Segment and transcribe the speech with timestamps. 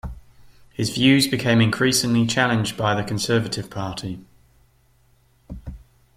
[0.73, 4.19] His views became increasingly challenged by the Conservative Party.